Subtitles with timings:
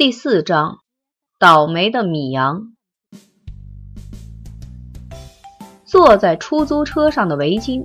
[0.00, 0.78] 第四章，
[1.38, 2.72] 倒霉的米阳。
[5.84, 7.84] 坐在出租车上的维京，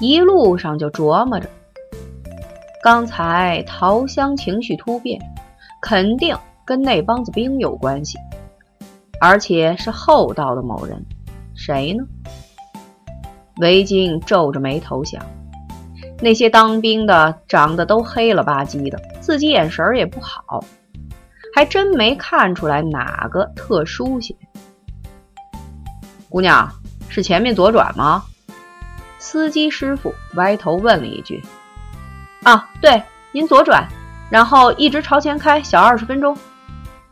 [0.00, 1.48] 一路上就琢磨着：
[2.82, 5.18] 刚才桃香情绪突变，
[5.80, 6.36] 肯定
[6.66, 8.18] 跟那帮子兵有关系，
[9.18, 11.02] 而且是厚道的某人。
[11.54, 12.04] 谁呢？
[13.62, 15.24] 维京皱着眉头想：
[16.20, 20.62] 那些当兵的长得都黑了吧唧的，自己眼神也不好。
[21.54, 24.34] 还真没看出来哪个特殊些。
[26.28, 26.72] 姑娘，
[27.08, 28.24] 是前面左转吗？
[29.18, 31.42] 司机师傅歪头问了一句。
[32.42, 33.86] 啊，对，您左转，
[34.30, 36.38] 然后一直朝前开小二十分钟，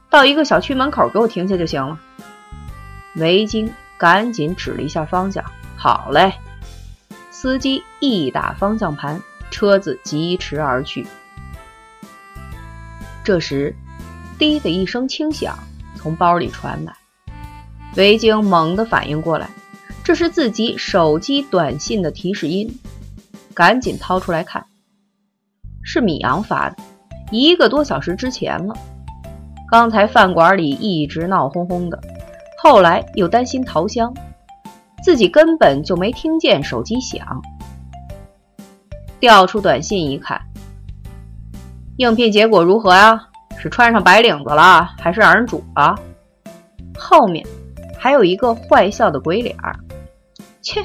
[0.08, 1.98] 到一个小区门口给我停下就行了。
[3.16, 5.44] 维京赶紧指了一下方向。
[5.76, 6.32] 好嘞。
[7.30, 11.06] 司机一打方向盘，车子疾驰而去。
[13.22, 13.74] 这时。
[14.38, 15.58] 滴的一声轻响
[15.96, 16.92] 从包里传来，
[17.96, 19.50] 维京猛地反应过来，
[20.04, 22.78] 这是自己手机短信的提示音，
[23.52, 24.64] 赶紧掏出来看，
[25.82, 26.76] 是米阳发的，
[27.32, 28.74] 一个多小时之前了。
[29.70, 32.00] 刚才饭馆里一直闹哄哄的，
[32.62, 34.14] 后来又担心桃香，
[35.02, 37.42] 自己根本就没听见手机响。
[39.20, 40.40] 调出短信一看，
[41.96, 43.20] 应聘结果如何呀？
[43.58, 45.96] 是穿上白领子了，还是让人煮了？
[46.96, 47.46] 后面
[47.98, 49.78] 还有一个坏笑的鬼脸儿。
[50.62, 50.84] 切！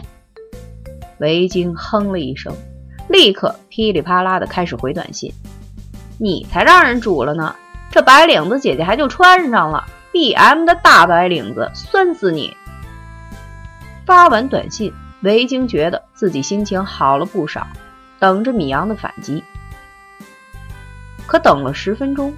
[1.19, 2.53] 维京哼了一声，
[3.09, 5.31] 立刻噼里啪啦的开始回短信。
[6.17, 7.55] 你才让人煮了呢！
[7.91, 12.55] 这白领子姐姐还就穿上了，B M 的大白领子，酸死你！
[14.05, 17.67] 发完短信，维京觉得自己心情好了不少，
[18.19, 19.43] 等着米阳的反击。
[21.27, 22.33] 可等了十分钟。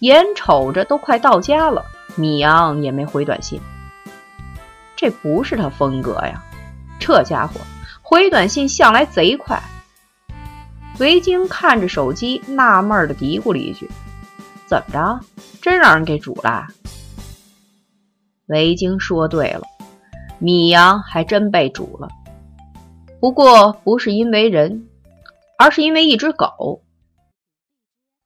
[0.00, 1.84] 眼瞅着都快到家了，
[2.16, 3.60] 米阳也没回短信。
[4.96, 6.42] 这不是他风格呀！
[6.98, 7.60] 这家伙
[8.02, 9.60] 回短信向来贼快。
[10.98, 13.88] 维京看着手机，纳闷的嘀咕了一句
[14.66, 15.20] ：“怎么着？
[15.62, 16.66] 真让人给煮了？”
[18.46, 19.62] 维京说对了，
[20.38, 22.08] 米阳还真被煮了。
[23.20, 24.88] 不过不是因为人，
[25.58, 26.82] 而是因为一只狗。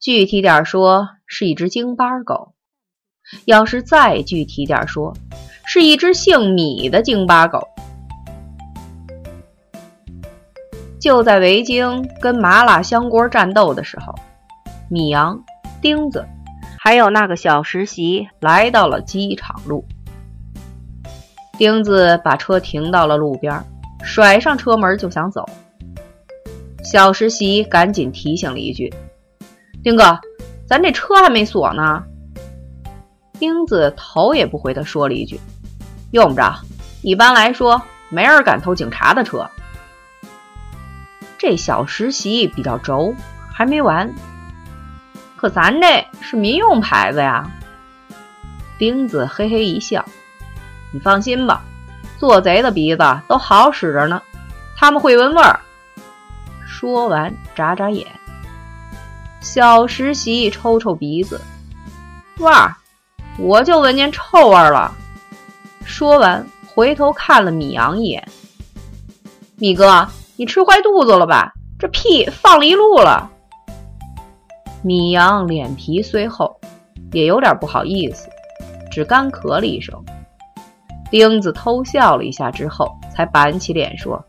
[0.04, 1.09] 具体点说。
[1.26, 2.53] 是一只京巴狗，
[3.47, 5.15] 要是再具体点说，
[5.66, 7.66] 是一只姓米的京巴狗。
[11.00, 14.15] 就在维京跟麻辣香锅战斗的时候，
[14.91, 15.42] 米阳、
[15.81, 16.25] 钉子
[16.78, 19.84] 还有那个小实习来到了机场路。
[21.56, 23.65] 钉子把车停到了路边，
[24.04, 25.48] 甩上车门就想走。
[26.84, 28.92] 小实习赶紧提醒了一句
[29.84, 30.19] ：“丁哥。”
[30.67, 32.03] 咱这车还没锁呢，
[33.39, 35.39] 钉子头也不回的说了一句
[36.11, 36.59] ：“用不着，
[37.03, 39.50] 一般来说没人敢偷警察的车。”
[41.37, 43.15] 这小实习比较轴，
[43.53, 44.11] 还没完。
[45.37, 47.51] 可咱这是民用牌子呀。
[48.78, 50.03] 钉子嘿嘿一笑
[50.95, 51.62] ：“你放心吧，
[52.19, 54.22] 做贼的鼻子都好使着呢，
[54.78, 55.61] 他们会闻味儿。”
[56.66, 58.06] 说完，眨眨眼。
[59.44, 61.38] 小实习抽抽鼻子，
[62.38, 62.75] 哇，
[63.38, 64.91] 我就闻见臭味了。
[65.84, 66.44] 说完，
[66.75, 68.27] 回头看了米阳一眼。
[69.56, 71.53] 米哥，你吃坏肚子了吧？
[71.78, 73.31] 这屁放了一路了。
[74.83, 76.59] 米阳脸皮虽厚，
[77.12, 78.31] 也有点不好意思，
[78.91, 80.03] 只干咳了一声。
[81.10, 84.25] 钉子偷笑了一下之后，才板起脸说：“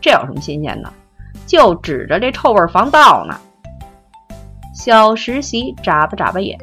[0.00, 0.90] 这有什么新鲜的？
[1.46, 3.38] 就指着这臭味防盗呢。”
[4.74, 6.58] 小实习眨巴眨巴眼，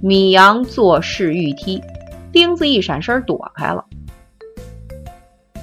[0.00, 1.82] 米阳作势欲踢，
[2.32, 3.84] 钉子一闪身躲开了。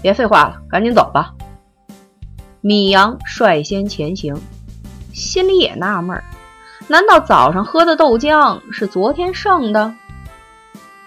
[0.01, 1.33] 别废话了，赶紧走吧。
[2.61, 4.39] 米阳率先前行，
[5.11, 6.23] 心里也纳闷儿：
[6.87, 9.91] 难道早上喝的豆浆是昨天剩的？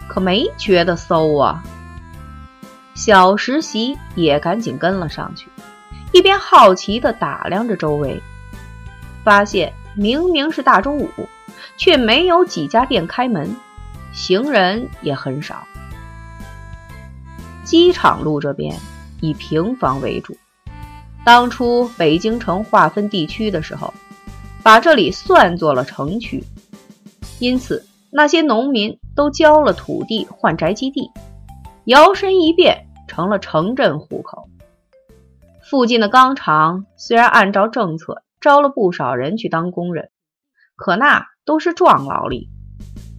[0.09, 1.63] 可没觉得馊啊。
[2.95, 5.49] 小实习也赶紧跟了上去，
[6.13, 8.21] 一边好奇地打量着周围，
[9.23, 9.73] 发现。
[9.95, 11.09] 明明是大中午，
[11.77, 13.55] 却没有几家店开门，
[14.13, 15.67] 行人也很少。
[17.65, 18.75] 机场路这边
[19.21, 20.37] 以平房为主，
[21.25, 23.93] 当初北京城划分地区的时候，
[24.63, 26.43] 把这里算作了城区，
[27.39, 31.11] 因此那些农民都交了土地换宅基地，
[31.85, 34.49] 摇身一变成了城镇户口。
[35.61, 38.23] 附近的钢厂虽然按照政策。
[38.43, 40.11] 招了不少人去当工人，
[40.75, 42.51] 可那都是壮劳力，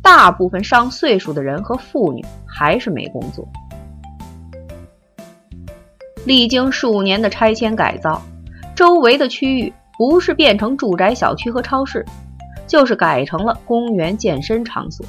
[0.02, 3.48] 大部分上岁数的人和妇女还是没工作。
[6.26, 8.22] 历经数年的拆迁改造，
[8.76, 12.06] 周围的区域不是变成住宅小区和超市，
[12.68, 15.06] 就是改成了公园、健身场所。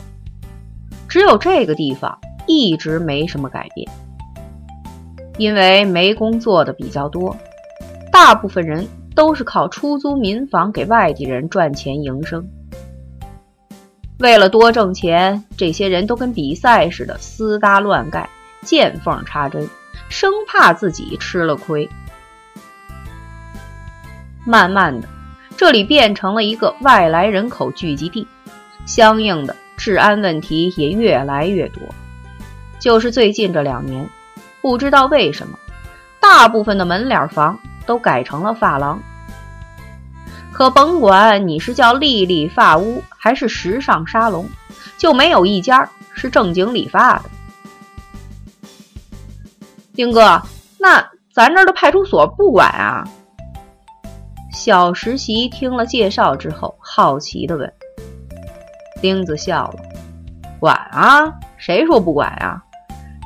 [1.08, 3.88] 只有这个地方一直没什么改变，
[5.38, 7.36] 因为没工作的比较多，
[8.12, 12.46] 大部分人都是靠出租民房给外地人赚钱营生。
[14.18, 18.28] 为了多挣钱，这些人都跟比赛似的私搭乱盖，
[18.62, 19.68] 见缝插针，
[20.08, 21.88] 生怕自己吃了亏。
[24.46, 25.08] 慢慢的，
[25.56, 28.26] 这里变成了一个外来人口聚集地，
[28.86, 29.54] 相应的。
[29.76, 31.82] 治安问题也越来越多，
[32.78, 34.08] 就是最近这两年，
[34.62, 35.58] 不知道为什么，
[36.20, 39.00] 大部分的门脸房都改成了发廊。
[40.52, 44.48] 可甭管你是叫丽丽发屋还是时尚沙龙，
[44.96, 47.24] 就没有一家是正经理发的。
[49.94, 50.40] 丁哥，
[50.78, 53.04] 那咱这儿的派出所不管啊？
[54.52, 57.72] 小实习听了介绍之后，好奇地问。
[59.00, 59.80] 丁子笑了，
[60.60, 61.32] 管啊？
[61.56, 62.62] 谁说不管呀？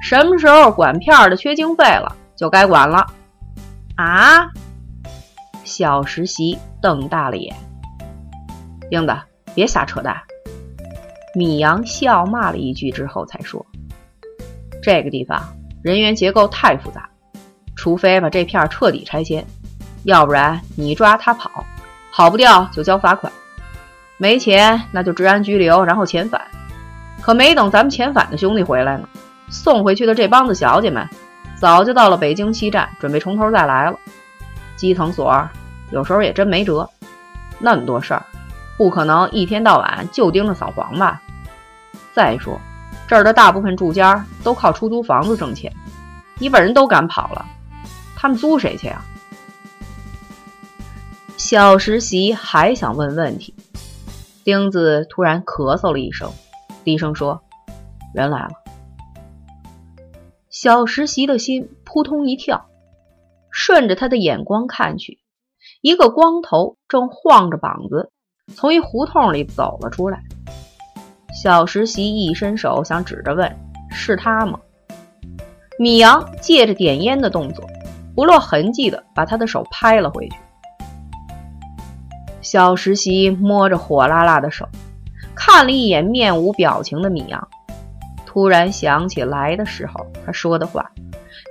[0.02, 3.06] 什么时候管片儿的缺经费了，就该管了。
[3.98, 4.48] 啊？
[5.64, 7.52] 小实习瞪大了眼。
[8.92, 9.12] 英子，
[9.56, 10.16] 别瞎扯淡。
[11.34, 13.66] 米阳笑骂了一句之后，才说
[14.80, 15.42] ：“这个地方
[15.82, 17.10] 人员结构太复杂，
[17.74, 19.44] 除非把这片彻底拆迁，
[20.04, 21.50] 要不然你抓他跑，
[22.12, 23.32] 跑不掉就交罚款。”
[24.16, 26.40] 没钱，那就治安拘留，然后遣返。
[27.20, 29.08] 可没等咱们遣返的兄弟回来呢，
[29.48, 31.04] 送回去的这帮子小姐们，
[31.60, 33.98] 早就到了北京西站，准备从头再来了。
[34.76, 35.48] 基层所
[35.90, 36.88] 有时候也真没辙，
[37.58, 38.24] 那么多事儿，
[38.76, 41.20] 不可能一天到晚就盯着扫黄吧？
[42.14, 42.60] 再说，
[43.08, 45.72] 这儿的大部分住家都靠出租房子挣钱，
[46.38, 47.44] 你把人都赶跑了，
[48.14, 49.04] 他们租谁去啊？
[51.36, 53.54] 小实习还想问问题。
[54.44, 56.30] 钉子突然咳嗽了一声，
[56.84, 57.42] 低声说
[58.14, 58.50] ：“人来了。”
[60.60, 62.66] 小实习的心扑通一跳，
[63.48, 65.20] 顺着他的眼光看去，
[65.82, 68.10] 一个光头正晃着膀子
[68.56, 70.20] 从一胡同里走了出来。
[71.32, 73.56] 小实习一伸手想指着问
[73.92, 74.58] ：“是他吗？”
[75.78, 77.64] 米阳借着点烟的动作，
[78.16, 80.36] 不落痕迹的把他的手拍了回去。
[82.40, 84.68] 小实习摸着火辣辣的手，
[85.36, 87.48] 看了一眼面无表情的米阳，
[88.30, 90.84] 突然想起来的时候他说的话：“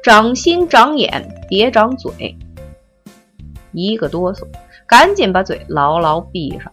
[0.06, 2.38] 长心长眼，别长嘴。”
[3.74, 4.46] 一个哆嗦，
[4.86, 6.72] 赶紧把嘴牢牢闭上。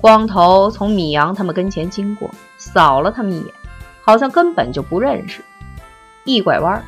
[0.00, 3.52] 光头从米阳他们跟前经过，扫了他们一眼，
[4.04, 5.42] 好像根本就不认识，
[6.24, 6.80] 一拐弯，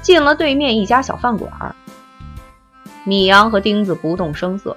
[0.00, 1.76] 进了对面一家小饭馆。
[3.04, 4.74] 米阳和钉子不动声色，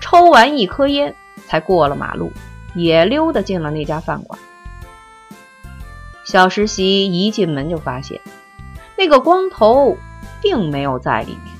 [0.00, 1.14] 抽完一颗烟，
[1.46, 2.32] 才过了马路，
[2.74, 4.38] 也溜达进了那家饭馆。
[6.24, 8.20] 小实习一进门就发现，
[8.96, 9.96] 那个光头
[10.40, 11.54] 并没有在里面。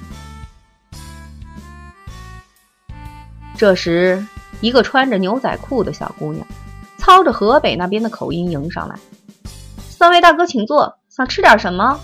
[3.56, 4.26] 这时，
[4.61, 6.47] 一个穿着牛仔裤的小姑娘，
[6.99, 8.97] 操着河北那边的口音迎上来
[9.88, 12.00] ：“三位大哥，请坐，想吃点什么？”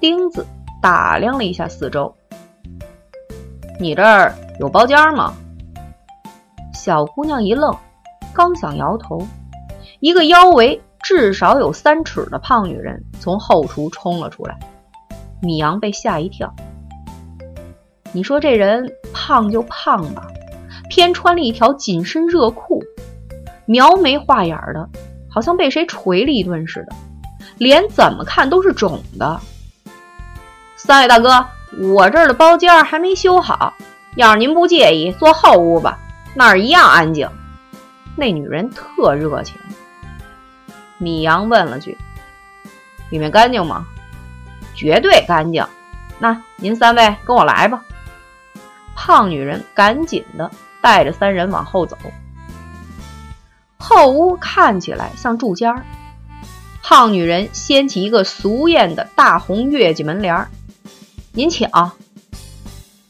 [0.00, 0.46] 钉子。
[0.82, 2.16] 打量了一下四周，
[3.78, 5.36] 你这儿有包间吗？
[6.82, 7.76] 小姑娘一愣，
[8.32, 9.20] 刚想摇头，
[10.00, 14.58] 一个腰围至少有三尺的胖女人从后厨冲了出来。
[15.42, 16.50] 米阳被吓一跳。
[18.12, 20.26] 你说这人胖就胖吧，
[20.88, 22.82] 偏穿了一条紧身热裤，
[23.66, 24.88] 描眉画眼的，
[25.28, 26.96] 好像被谁捶了一顿似的，
[27.58, 29.38] 脸怎么看都是肿的。
[30.76, 31.44] 三位大哥，
[31.92, 33.74] 我这儿的包间还没修好，
[34.16, 35.98] 要是您不介意，坐后屋吧，
[36.34, 37.28] 那儿一样安静。
[38.16, 39.56] 那女人特热情。
[40.98, 41.96] 米阳问了句
[43.10, 43.86] ：“里面干净吗
[44.76, 45.66] ？”“绝对干净。
[46.20, 47.82] ”“那您三位跟我来吧。”
[48.94, 50.50] 胖女人赶紧的
[50.82, 51.96] 带着三人往后走。
[53.78, 55.84] 后屋看起来像住家。
[56.82, 60.48] 胖女人掀起一个俗艳的大红月季门帘儿。
[61.32, 61.68] 您请。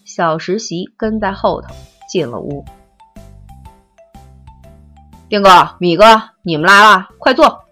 [0.05, 1.75] 小实习跟在后头
[2.09, 2.65] 进了屋。
[5.31, 6.05] 丁哥、米哥，
[6.43, 7.63] 你们来了，快坐。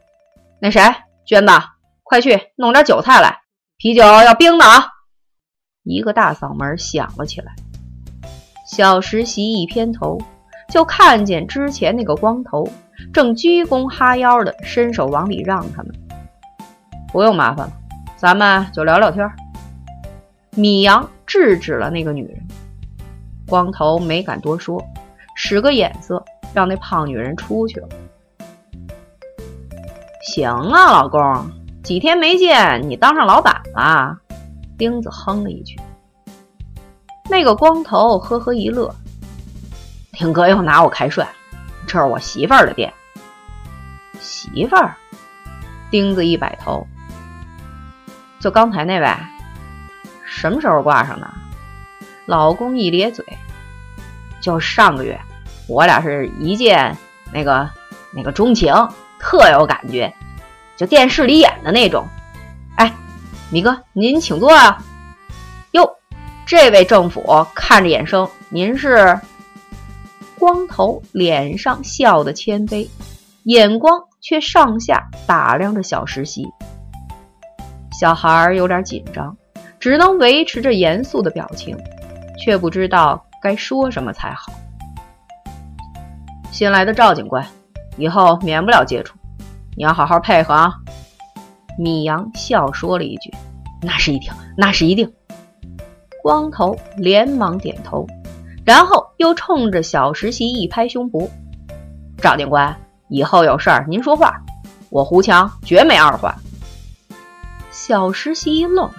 [0.61, 0.81] 那谁，
[1.27, 1.53] 娟子，
[2.05, 3.41] 快去弄点酒菜来，
[3.79, 4.87] 啤酒要冰的啊！
[5.83, 7.53] 一个大嗓门响了起来。
[8.65, 10.17] 小实习一偏头，
[10.69, 12.65] 就看见之前那个光头
[13.13, 15.93] 正鞠躬哈腰的伸手往里让他们。
[17.13, 17.73] 不用麻烦了，
[18.15, 19.29] 咱们就聊聊天。
[20.55, 22.41] 米阳制止了那个女人，
[23.49, 24.81] 光头没敢多说，
[25.35, 26.25] 使个眼色
[26.59, 27.89] 让那胖女人出去了。
[30.23, 31.23] 行啊，老公，
[31.85, 34.19] 几天没见，你当上老板了。
[34.77, 35.79] 钉子哼了一句。
[37.31, 38.93] 那个光头呵呵一乐，
[40.11, 41.29] 挺哥又拿我开涮，
[41.87, 42.93] 这是我媳妇儿的店。
[44.19, 44.97] 媳妇儿，
[45.93, 46.85] 钉子一摆头，
[48.41, 49.09] 就刚才那位，
[50.25, 51.31] 什么时候挂上的？
[52.27, 53.25] 老公一咧嘴，
[54.41, 55.21] 就上个月，
[55.69, 56.97] 我俩是一见
[57.33, 57.69] 那个
[58.13, 58.75] 那个钟情，
[59.21, 60.13] 特有感觉，
[60.77, 62.07] 就电视里演的那种。
[62.77, 62.93] 哎，
[63.51, 64.83] 米哥，您请坐啊。
[66.51, 69.21] 这位政府看着眼生，您是
[70.39, 72.89] 光头，脸上笑得谦卑，
[73.43, 76.47] 眼光却上下打量着小实习。
[78.01, 79.37] 小孩儿有点紧张，
[79.79, 81.77] 只能维持着严肃的表情，
[82.43, 84.51] 却不知道该说什么才好。
[86.59, 87.47] 新来的赵警官，
[87.99, 89.17] 以后免不了接触，
[89.77, 90.75] 你要好好配合啊！
[91.79, 93.33] 米阳笑说了一句
[93.81, 95.09] ：“那是一定，那是一定。”
[96.21, 98.05] 光头连忙点头，
[98.65, 101.31] 然后又冲着小实习一拍胸脯
[102.19, 102.77] ：“赵警官，
[103.09, 104.35] 以后有事儿您说话，
[104.91, 106.35] 我胡强绝没二话。”
[107.71, 108.91] 小实习一愣，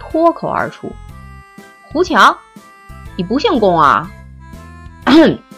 [0.00, 0.90] 脱口而出
[1.92, 2.34] ：“胡强，
[3.18, 4.10] 你不姓龚啊？”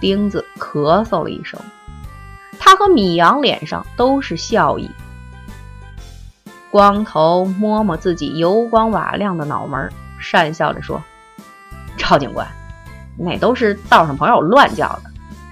[0.00, 1.60] 钉子咳嗽了一声，
[2.58, 4.90] 他和米阳脸上都是笑意。
[6.70, 9.90] 光头摸摸自己油光瓦亮的脑门，
[10.22, 11.02] 讪笑着说
[11.98, 12.46] ：“赵警官，
[13.18, 15.02] 那都是道上朋友乱叫的，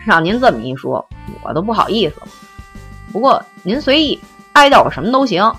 [0.07, 1.05] 让您这么一说，
[1.43, 2.29] 我都不好意思了。
[3.13, 4.21] 不过您随意，
[4.53, 5.53] 爱叫我什么都行。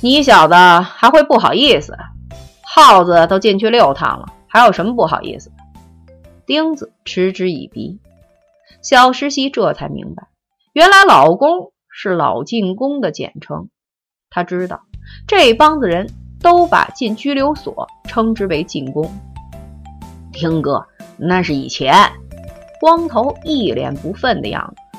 [0.00, 1.96] 你小子还会不好意思？
[2.64, 5.50] 耗子都进去六趟了，还有什么不好意思？”
[6.46, 8.00] 钉子嗤之以鼻。
[8.82, 10.28] 小实习这才明白，
[10.72, 11.72] 原来老公。
[11.98, 13.70] 是老进宫的简称，
[14.28, 14.82] 他知道
[15.26, 16.06] 这帮子人
[16.42, 19.10] 都把进拘留所称之为进宫。
[20.30, 20.86] 听哥，
[21.16, 21.94] 那是以前。
[22.82, 24.98] 光头一脸不忿的样子。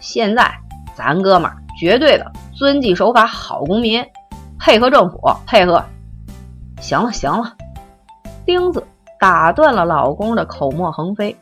[0.00, 0.52] 现在
[0.96, 4.04] 咱哥们儿绝对的遵纪守法好公民，
[4.58, 5.80] 配合政府，配合。
[6.80, 7.56] 行了行了，
[8.44, 8.84] 钉子
[9.22, 11.36] 打断了老公的口沫横飞。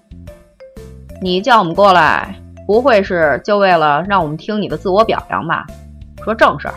[1.23, 2.37] 你叫我们过来。
[2.67, 5.67] 不会是就为了让我们听你的自我表扬吧？
[6.23, 6.75] 说正事儿，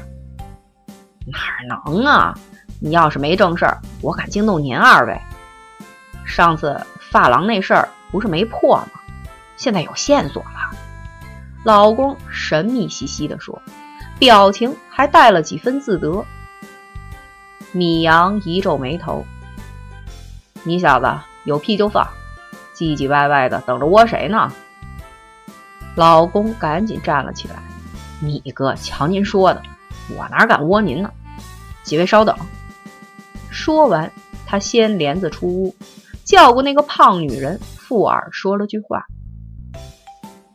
[1.27, 2.33] 哪能啊？
[2.79, 5.15] 你要是没正事儿，我敢惊动您二位？
[6.25, 8.89] 上次发廊那事儿不是没破吗？
[9.55, 10.75] 现在有线索了。
[11.63, 13.61] 老公神秘兮兮地说，
[14.17, 16.25] 表情还带了几分自得。
[17.71, 19.23] 米阳一皱眉头
[20.63, 21.07] ：“你小子
[21.43, 22.07] 有屁就放，
[22.75, 24.51] 唧唧歪歪的等着窝谁呢？”
[25.95, 27.55] 老公赶紧站了起来，
[28.19, 29.61] 米哥，瞧您说的，
[30.17, 31.11] 我哪敢窝您呢？
[31.83, 32.35] 几位稍等。
[33.51, 34.11] 说完，
[34.47, 35.75] 他掀帘子出屋，
[36.23, 39.05] 叫过那个胖女人，附耳说了句话。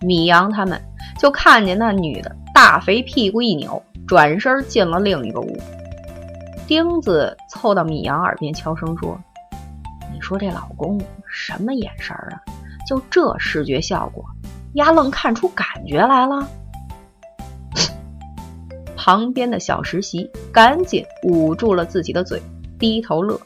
[0.01, 0.81] 米阳他们
[1.19, 5.57] 就看见那女的大肥屁股一扭，转身进了另一个屋。
[6.67, 9.17] 钉子凑到米阳耳边悄声说
[10.19, 12.43] ：“你说这老公什么眼神儿啊？
[12.89, 14.25] 就这视觉效果。”
[14.75, 16.49] 丫愣看出感觉来了，
[18.97, 22.43] 旁边的小实习赶紧捂住了自己的嘴，
[22.81, 23.41] 低头乐。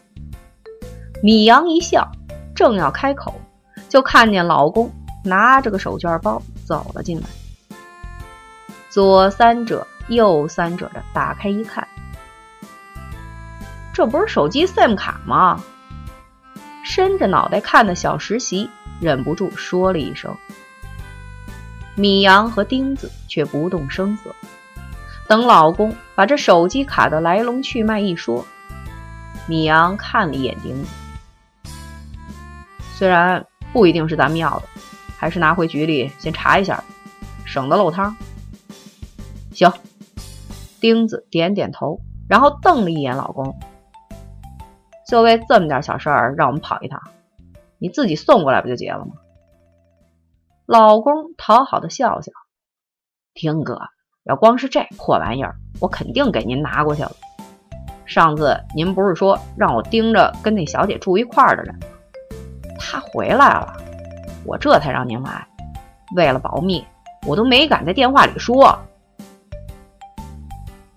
[1.23, 2.11] 米阳一笑，
[2.55, 3.35] 正要开口，
[3.91, 4.91] 就看见老公
[5.23, 7.27] 拿着个手绢包走了进来，
[8.89, 11.87] 左三者右三者的打开一看，
[13.93, 15.63] 这不是手机 SIM 卡吗？
[16.95, 18.69] 伸着脑袋看的小实习
[19.01, 20.37] 忍不住说了一声。
[21.95, 24.35] 米阳和钉子却不动声色，
[25.27, 28.45] 等老公把这手机卡的来龙去脉一说，
[29.47, 31.71] 米阳看了一眼钉子，
[32.93, 34.69] 虽然不一定是咱们要的，
[35.17, 36.85] 还是拿回局里先查一下，
[37.47, 38.15] 省得漏汤。
[39.55, 39.73] 行，
[40.79, 43.59] 钉子点点头，然后瞪了一眼老公，
[45.13, 46.99] 就为这么点小事儿让我们跑一趟，
[47.77, 49.13] 你自己送过来不就结了吗？
[50.65, 52.33] 老公讨好的笑笑，
[53.35, 53.79] 丁哥，
[54.25, 57.13] 要光是这破玩意儿，我肯定给您拿过去了。
[58.07, 61.81] 上次您不是说让我盯着跟那小姐住一块儿的人吗？
[62.79, 63.77] 他回来了，
[64.47, 65.47] 我这才让您来。
[66.17, 66.83] 为了保密，
[67.27, 68.79] 我都没敢在电话里说。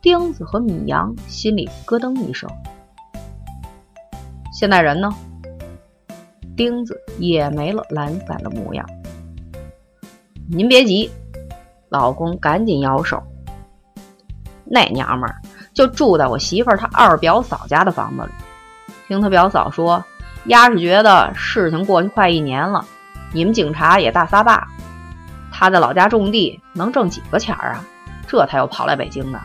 [0.01, 2.49] 钉子和米阳心里咯噔一声。
[4.55, 5.13] 现在人呢？
[6.55, 8.85] 钉子也没了懒散的模样。
[10.49, 11.11] 您别急，
[11.89, 13.21] 老公赶紧摇手。
[14.63, 15.41] 那娘们儿
[15.73, 18.29] 就住在我媳妇儿她二表嫂家的房子里。
[19.09, 20.01] 听她表嫂说，
[20.45, 22.85] 丫是觉得事情过去快一年了，
[23.33, 24.65] 你们警察也大撒把，
[25.51, 27.83] 她在老家种地能挣几个钱儿啊？
[28.25, 29.41] 这才又跑来北京的。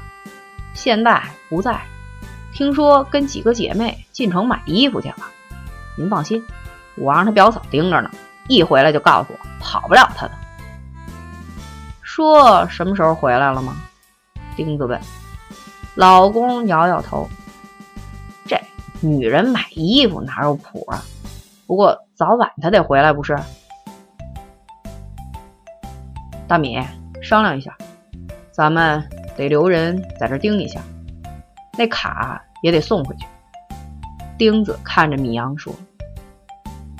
[0.72, 1.80] 现在不在，
[2.60, 5.16] 听说跟几个姐妹进城买衣服去了。
[5.96, 6.44] 您放心，
[6.94, 8.10] 我让他表嫂盯着呢，
[8.48, 10.32] 一回来就告诉我，跑不了他的。
[12.02, 13.78] 说什么时候回来了吗？
[14.56, 15.00] 丁子问。
[15.94, 17.26] 老公摇摇头。
[18.46, 18.60] 这
[19.00, 21.02] 女人买衣服哪有谱啊？
[21.66, 23.38] 不过早晚她得回来不是？
[26.46, 26.78] 大米，
[27.22, 27.74] 商量一下，
[28.52, 29.02] 咱们。
[29.34, 30.82] 得留人在这盯一下，
[31.78, 33.26] 那卡也得送回去。
[34.38, 35.72] 钉子看着米阳说：“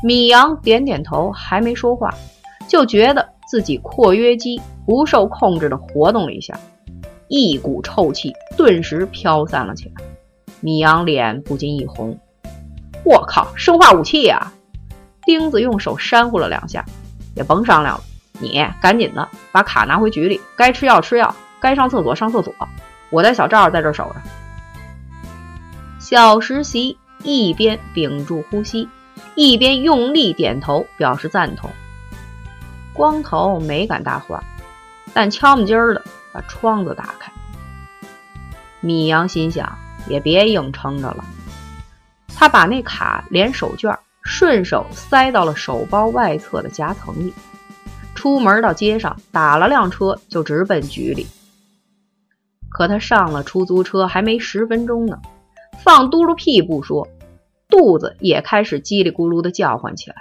[0.03, 2.13] 米阳点点头，还没说话，
[2.69, 6.59] 就觉得自己括约肌不受控制的活动了一下，
[7.29, 10.05] 一股臭气顿时飘散了起来。
[10.61, 12.19] 米阳脸不禁一红
[13.05, 14.53] ：“我靠，生化武器呀！”
[15.25, 16.85] 钉子用手扇呼了两下
[17.35, 18.05] ：“也甭商量了，
[18.41, 22.55] 你赶紧的把卡拿回局里，该吃药吃药。”该上厕所上厕所，
[23.11, 24.15] 我带小赵在这守着。
[26.11, 28.89] 小实习一边屏住呼吸，
[29.37, 31.71] 一边用力点头表示赞同。
[32.93, 34.43] 光头没敢搭话，
[35.15, 37.31] 但悄没劲儿的把窗子打开。
[38.81, 41.25] 米阳心想，也别硬撑着了。
[42.35, 47.33] 他把那卡连手绢顺手塞到了手包外侧的夹层里，
[48.17, 51.29] 出门到街上打了辆车就直奔局里。
[52.69, 55.17] 可他上了出租车还没十分钟呢，
[55.83, 57.09] 放嘟噜屁不说，
[57.69, 60.17] 肚子也开始叽里咕噜的叫唤起来，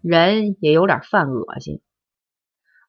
[0.00, 1.80] 人也有点犯恶心。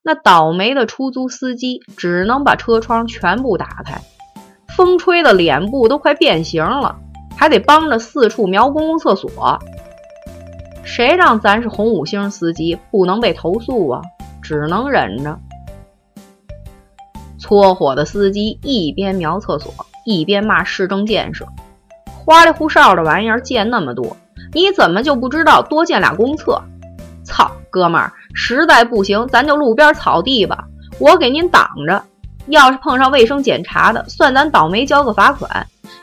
[0.03, 4.01] 那倒霉的出租司机只能把车窗全部打开，
[4.75, 6.99] 风吹的脸部都快变形了，
[7.37, 9.59] 还得帮着四处瞄公共厕所。
[10.83, 14.01] 谁让咱是红五星司机，不能被投诉啊？
[14.41, 15.39] 只能忍着。
[17.39, 19.73] 搓火的司机一边瞄厕所，
[20.05, 21.47] 一边骂市政建设
[22.25, 24.15] ：“花里胡哨的玩意儿建那么多，
[24.53, 26.61] 你怎么就不知道多建俩公厕？”
[27.25, 30.65] 操，哥们儿，实在不行咱就路边草地吧，
[30.99, 32.03] 我给您挡着。
[32.47, 35.49] 要是碰上卫生检查的，算咱倒霉交个罚款；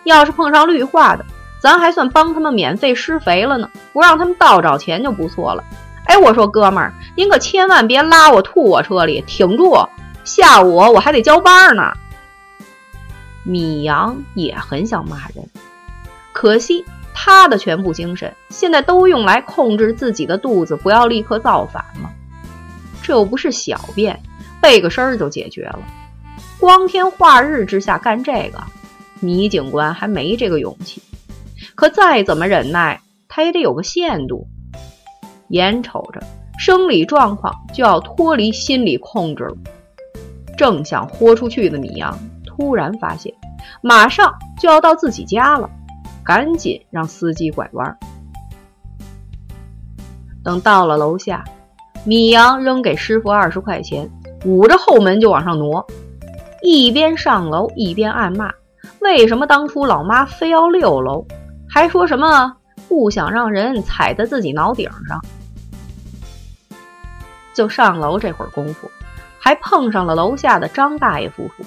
[0.05, 1.25] 要是碰上绿化的，
[1.61, 5.63] 咱还算帮他们免费施肥了呢，不让他们倒找钱就不错了。
[6.07, 9.87] 哎，我说哥们儿，您可千万别拉我吐我车里，挺住！
[10.25, 11.93] 下午，我还得交班呢。
[13.43, 15.47] 米阳也很想骂人，
[16.41, 22.11] 可惜他的全部精神现在都用来控制自己的肚子，不要立刻造反了。
[23.03, 24.19] 这又不是小便，
[24.59, 25.81] 背个身儿就解决了。
[26.59, 28.59] 光天化日之下干这个，
[29.21, 31.03] 米警官还没这个勇气。
[31.75, 34.49] 可再怎么忍耐，他也得有个限度。
[35.49, 36.23] 眼瞅着
[36.59, 39.57] 生理状况就要脱离心理控制了。
[40.57, 43.31] 正想豁出去的米阳，突然发现
[43.83, 45.69] 马上就要到自己家了，
[46.25, 47.97] 赶紧让司机拐弯。
[50.43, 51.45] 等到了楼下，
[52.05, 54.11] 米阳扔给师傅二十块钱，
[54.45, 55.87] 捂着后门就往上挪，
[56.63, 58.51] 一边上楼一边暗骂：
[59.01, 61.27] 为什么当初老妈非要六楼？
[61.69, 62.57] 还说什么
[62.89, 65.21] 不想让人踩在自己脑顶上？
[67.55, 68.91] 就上楼这会儿功夫。
[69.43, 71.65] 还碰上了楼下的张大爷夫妇，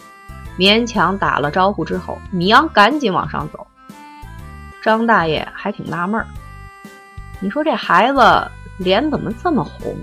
[0.60, 3.66] 勉强打了招呼之后，米阳赶紧往上走。
[4.84, 6.28] 张大爷还挺纳闷儿，
[7.39, 9.96] 你说这孩子脸怎么这么红？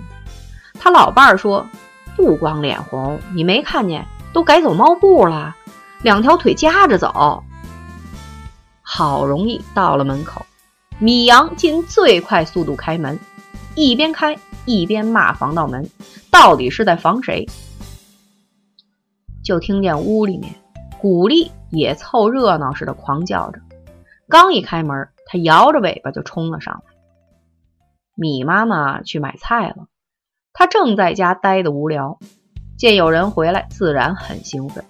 [0.79, 1.67] 他老伴儿说，
[2.17, 5.55] 不光脸红，你没看见都改走猫步了，
[6.03, 7.45] 两条腿夹着走。
[8.81, 10.45] 好容易到了门口，
[10.99, 13.19] 米阳尽最快速度开门，
[13.75, 14.37] 一边开。
[14.67, 15.89] 一边骂防盗门，
[16.31, 17.49] 到底是在防谁？
[19.43, 20.55] 就听见屋里面，
[21.01, 23.61] 古丽也凑热闹似的狂叫着。
[24.31, 26.95] 刚一开门，他摇着尾巴就冲了上来。
[28.15, 29.89] 米妈妈去买菜了，
[30.53, 32.17] 她正在家待的无聊，
[32.79, 34.85] 见有人回来，自然很兴奋。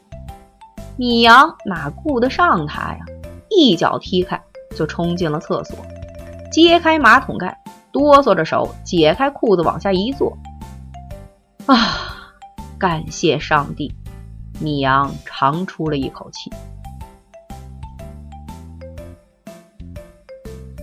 [0.98, 2.98] 米阳哪顾得上他呀？
[3.48, 4.38] 一脚踢开，
[4.76, 5.78] 就冲进了厕所，
[6.52, 7.58] 揭开马桶盖。
[7.92, 10.36] 哆嗦着手解开裤子往下一坐。
[11.66, 12.34] 啊，
[12.78, 13.92] 感谢上帝！
[14.60, 16.50] 米阳长出了一口气。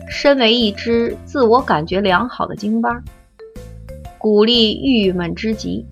[0.09, 3.01] 身为一只自我感觉良好的京巴，
[4.17, 5.85] 古丽郁闷之极。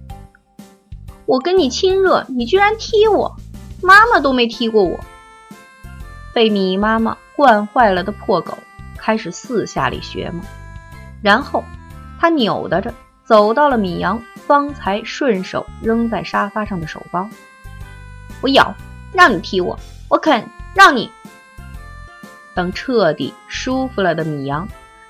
[1.25, 3.35] 我跟你亲热，你居然踢我！
[3.81, 4.99] 妈妈都没踢过我。
[6.33, 8.57] 被米妈妈惯坏了的破狗
[8.97, 10.41] 开始四下里学嘛，
[11.21, 11.63] 然后
[12.19, 17.27] 他扭打着走到了米阳方才顺手扔在沙发上的手包。
[18.41, 18.73] 我咬，
[19.13, 19.77] 让你踢我，
[20.09, 21.11] 我肯让你。
[22.55, 24.67] 等彻底舒服了的米阳，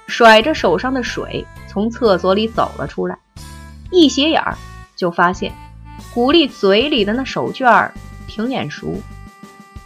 [0.08, 3.18] 甩着手上的水从厕所里走了出来，
[3.92, 4.58] 一斜眼儿
[4.98, 5.54] 就发现
[6.14, 7.94] 古丽嘴里的那手绢儿
[8.28, 8.96] 挺眼熟。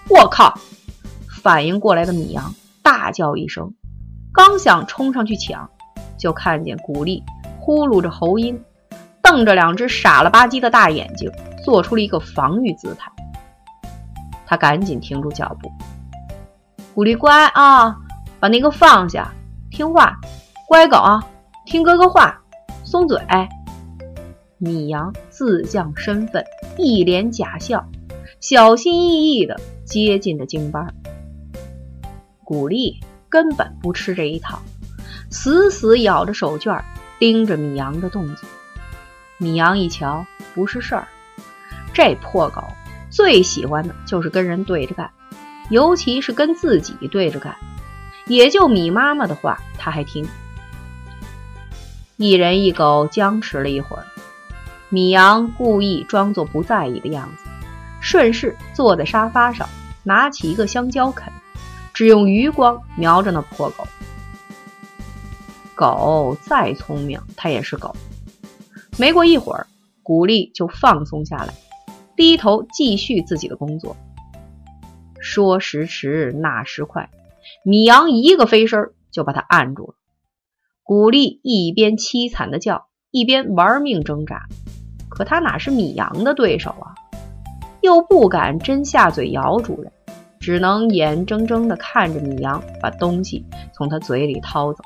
[0.07, 0.57] 我靠！
[1.43, 3.73] 反应过来的米阳大叫一声，
[4.33, 5.69] 刚想冲上去抢，
[6.17, 7.23] 就看见古丽
[7.59, 8.61] 呼噜着喉音，
[9.21, 11.31] 瞪着两只傻了吧唧的大眼睛，
[11.63, 13.11] 做出了一个防御姿态。
[14.45, 15.71] 他赶紧停住脚步。
[16.99, 17.95] 古丽乖啊，
[18.41, 19.33] 把那个放下，
[19.71, 20.19] 听话，
[20.67, 21.23] 乖狗啊，
[21.65, 22.37] 听哥哥话，
[22.83, 23.17] 松嘴。
[24.57, 26.43] 米阳自降身份，
[26.77, 27.87] 一脸假笑，
[28.41, 30.87] 小心翼翼地接近着京巴。
[32.43, 34.59] 古丽根本不吃这一套，
[35.29, 36.83] 死死咬着手绢，
[37.17, 38.49] 盯着米阳的动作。
[39.37, 41.07] 米阳一瞧，不是事儿，
[41.93, 42.61] 这破狗
[43.09, 45.09] 最喜欢的就是跟人对着干。
[45.69, 47.55] 尤其是跟自己对着干，
[48.27, 50.27] 也就米妈妈的话他还听。
[52.17, 54.03] 一人一狗僵持了一会儿，
[54.89, 57.45] 米阳故意装作不在意的样子，
[58.01, 59.69] 顺势坐在沙发上，
[60.03, 61.31] 拿起一个香蕉啃，
[61.93, 63.87] 只用余光瞄着那破狗。
[65.75, 67.95] 狗再聪明，它也是狗。
[68.97, 69.65] 没过一会儿，
[70.03, 71.53] 古丽就放松下来，
[72.17, 73.95] 低头继续自己的工作。
[75.19, 77.09] 说时迟，那时快，
[77.63, 79.93] 米阳一个飞身就把他按住了。
[80.83, 84.47] 古丽一边凄惨的叫，一边玩命挣扎，
[85.09, 86.95] 可他哪是米阳的对手啊？
[87.81, 89.91] 又不敢真下嘴咬主人，
[90.39, 94.83] 只能眼睁睁的看着米阳把东西从他嘴里掏走。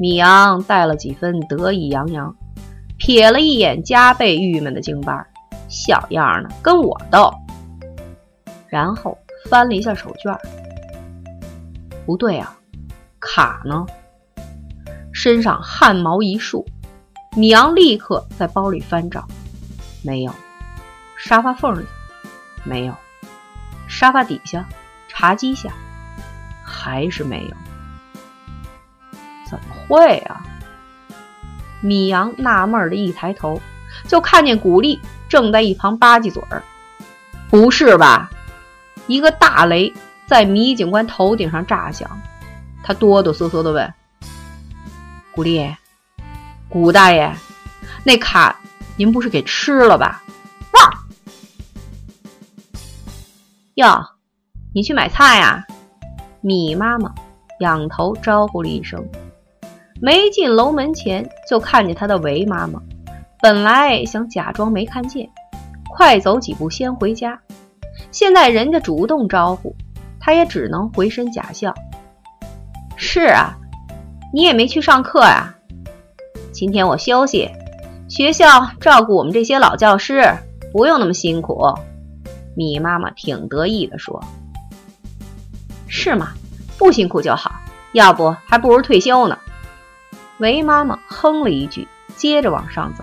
[0.00, 2.34] 米阳带了几分得意洋洋，
[2.98, 5.26] 瞥了一眼加倍郁闷的京巴，
[5.68, 7.32] 小样呢，跟我斗！
[8.74, 9.16] 然后
[9.48, 10.36] 翻了一下手绢，
[12.04, 12.56] 不对啊，
[13.20, 13.86] 卡呢？
[15.12, 16.66] 身上汗毛一竖，
[17.36, 19.28] 米阳立刻在包里翻找，
[20.02, 20.32] 没有；
[21.16, 21.86] 沙发缝里
[22.64, 22.92] 没有；
[23.86, 24.66] 沙发底下、
[25.06, 25.70] 茶几下
[26.64, 27.56] 还是没有。
[29.48, 30.44] 怎么会啊？
[31.80, 33.62] 米阳纳闷的一抬头，
[34.08, 36.60] 就看见古丽正在一旁吧唧嘴儿，
[37.48, 38.32] 不是吧？
[39.06, 39.92] 一个大雷
[40.26, 42.10] 在米警官头顶上炸响，
[42.82, 43.94] 他哆哆嗦嗦地问
[45.32, 45.68] ：“古丽，
[46.68, 47.32] 古大爷，
[48.02, 48.58] 那卡
[48.96, 50.22] 您不是给吃了吧
[50.72, 51.04] ？”“哇
[53.76, 54.04] ！”“哟，
[54.74, 55.64] 你去买菜呀？”
[56.40, 57.14] 米妈妈
[57.60, 59.02] 仰头招呼了一声，
[60.00, 62.80] 没进楼门前就看见他的韦妈妈，
[63.40, 65.26] 本来想假装没看见，
[65.90, 67.38] 快走几步先回家。
[68.14, 69.74] 现在人家主动招呼，
[70.20, 71.74] 他也只能回身假笑。
[72.96, 73.56] 是啊，
[74.32, 75.52] 你也没去上课呀？
[76.52, 77.50] 今天我休息，
[78.08, 80.32] 学校照顾我们这些老教师，
[80.72, 81.60] 不用那么辛苦。
[82.54, 84.22] 米妈妈挺得意的说
[85.90, 86.34] ：“是吗？
[86.78, 87.52] 不辛苦就好，
[87.94, 89.36] 要不还不如退休呢。”
[90.38, 93.02] 韦妈妈哼了一句，接着往上走。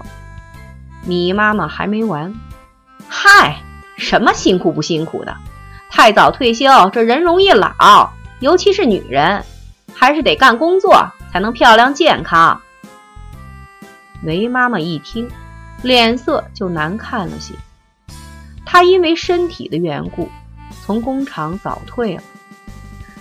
[1.06, 2.34] 米妈妈还没完，
[3.10, 3.62] 嗨。
[4.02, 5.38] 什么辛苦不辛苦的？
[5.90, 9.46] 太早退休，这人容易老，尤其是女人，
[9.94, 12.60] 还是得干工作才能漂亮健康。
[14.24, 15.30] 韦妈妈一听，
[15.84, 17.54] 脸色就难看了些。
[18.66, 20.28] 她因为身体的缘故，
[20.84, 22.24] 从工厂早退了。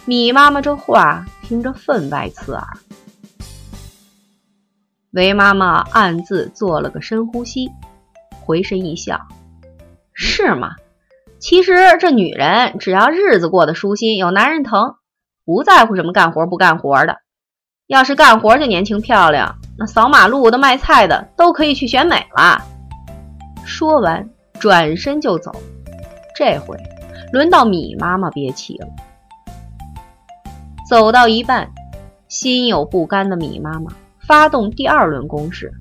[0.06, 2.66] 米妈妈这话听着分外刺耳。
[5.10, 7.70] 韦妈妈暗自做了个深呼吸，
[8.30, 9.20] 回身一笑。
[10.12, 10.70] 是吗？
[11.38, 14.96] 其实这女人只要日子过得舒心，有男人疼，
[15.44, 17.16] 不在乎什么干活不干活的。
[17.86, 22.60] 要是干活就年轻漂亮，那扫马路的、卖菜的都可以去选美了。
[23.64, 25.50] 说完，转身就走。
[26.36, 26.76] 这回
[27.32, 28.86] 轮到米妈妈憋气了。
[30.88, 31.70] 走到一半，
[32.28, 35.72] 心有不甘的米妈妈发动第二轮攻势。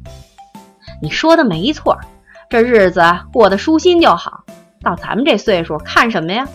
[1.02, 1.98] 你说的没错，
[2.50, 4.44] 这日子过得舒心就好。
[4.82, 6.48] 到咱们这岁数，看什么呀？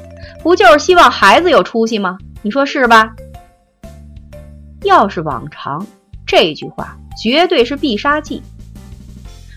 [0.43, 2.19] 不就是希望孩子有出息吗？
[2.43, 3.15] 你说是吧？
[4.83, 5.87] 要是往常，
[6.27, 8.43] 这句话绝对是必杀技。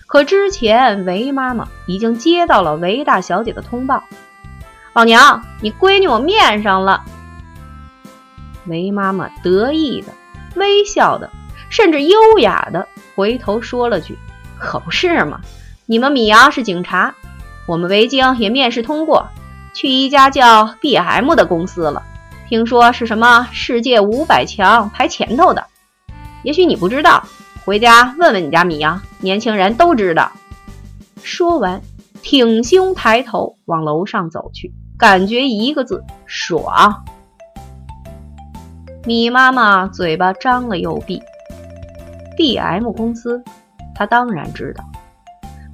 [0.06, 4.04] 可之前韦妈妈已经接到了韦大小姐的通报
[4.94, 7.02] ：“老娘，你闺女我面上了。”
[8.66, 10.12] 韦妈妈得意的、
[10.54, 11.28] 微笑的，
[11.68, 14.16] 甚至优雅的回头说了句。
[14.56, 15.40] 可不是嘛！
[15.90, 17.14] 你们米阳是警察，
[17.64, 19.26] 我们维京也面试通过，
[19.72, 22.02] 去一家叫 B.M 的公司了。
[22.46, 25.64] 听说是什么世界五百强排前头的，
[26.42, 27.26] 也许你不知道，
[27.64, 30.30] 回家问问你家米阳，年轻人都知道。
[31.22, 31.80] 说完，
[32.20, 37.02] 挺胸抬头往楼上走去，感觉一个字：爽。
[39.06, 41.22] 米妈妈嘴巴张了又闭
[42.36, 43.42] ，B.M 公司。
[43.94, 44.84] 他当然知道，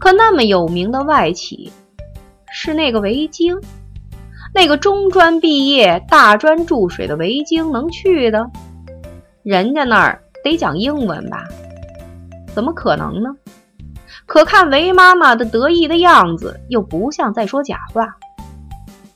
[0.04, 1.72] 可那么有名的外企，
[2.52, 3.58] 是那个维京，
[4.52, 8.44] 那个中专毕业、大专注水的维京能去的？
[9.42, 11.48] 人家那儿得讲英文吧？
[12.54, 13.30] 怎么可能呢？
[14.26, 18.14] 可看维妈妈的得意的样子，又不像在说假话。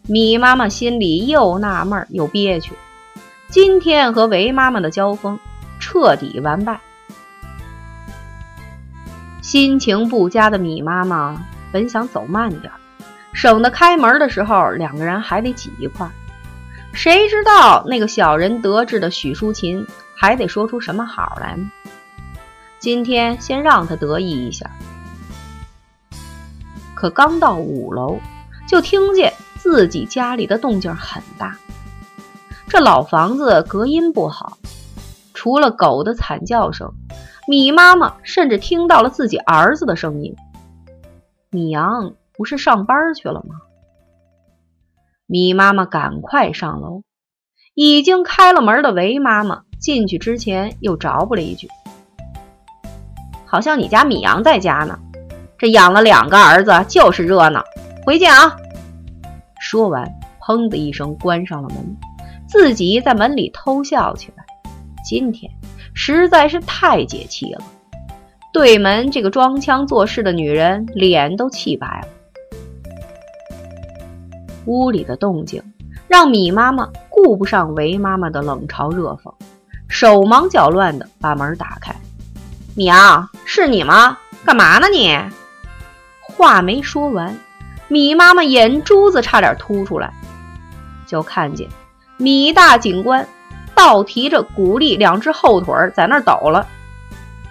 [0.06, 2.72] 米妈妈心里又纳闷又憋屈。
[3.50, 5.38] 今天和维妈妈的交锋，
[5.78, 6.80] 彻底完败。
[9.48, 12.70] 心情不佳的米妈妈本想走慢点，
[13.32, 16.06] 省得开门的时候两个人还得挤一块。
[16.92, 21.70] 谁知道那个小人得志的许淑琴还得说出什么好来呢？
[22.78, 24.70] 今天先让他得意一下。
[26.94, 28.20] 可刚到五楼，
[28.68, 31.56] 就听见自己家里的动静很大。
[32.68, 34.58] 这老房子隔音不好，
[35.32, 36.92] 除了狗的惨叫声。
[37.48, 40.36] 米妈妈甚至听到了自己儿子的声音。
[41.48, 43.54] 米阳不是上班去了吗？
[45.24, 47.04] 米妈妈赶快上楼。
[47.72, 51.68] 已经开了门的韦妈妈进去之前又着补了一句
[53.46, 54.98] ：“好像你家米阳在家呢。
[55.56, 57.64] 这养了两个儿子就是热闹。
[58.04, 58.54] 回见啊！”
[59.58, 60.06] 说完，
[60.38, 61.96] 砰的一声关上了门，
[62.46, 64.44] 自己在门里偷笑起来。
[65.02, 65.50] 今天。
[66.00, 67.64] 实在是太解气了，
[68.52, 72.08] 对门这个装腔作势的女人脸都气白了。
[74.66, 75.60] 屋里的动静
[76.06, 79.34] 让米妈妈顾不上韦妈妈的冷嘲热讽，
[79.88, 81.92] 手忙脚乱的把门打开。
[82.76, 84.16] 米阳，是你吗？
[84.44, 85.18] 干嘛呢你？
[86.22, 87.36] 话没说完，
[87.88, 90.14] 米妈妈眼珠子差点凸出来，
[91.08, 91.68] 就看见
[92.18, 93.26] 米大警官。
[93.78, 96.66] 倒提着古力两只后腿在那儿抖了，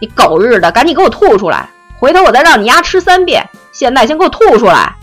[0.01, 1.69] 你狗日的，赶紧给我吐出来！
[1.97, 3.49] 回头我再让你丫吃三遍。
[3.71, 4.93] 现在先给我吐出来！